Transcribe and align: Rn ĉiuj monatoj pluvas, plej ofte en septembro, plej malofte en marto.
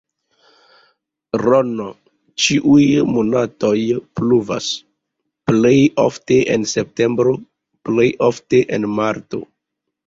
Rn 1.41 1.83
ĉiuj 2.45 2.85
monatoj 3.17 3.75
pluvas, 4.21 4.71
plej 5.51 5.77
ofte 6.09 6.41
en 6.57 6.67
septembro, 6.75 7.37
plej 7.89 8.09
malofte 8.09 8.67
en 8.79 8.95
marto. 9.01 9.47